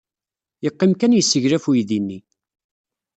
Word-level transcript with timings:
Yeqqim 0.63 0.91
kan 0.99 1.15
yesseglaf 1.17 1.65
uydi-nni. 1.69 2.19